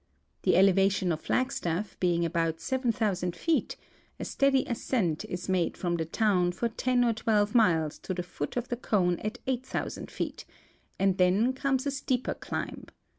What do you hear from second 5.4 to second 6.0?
made from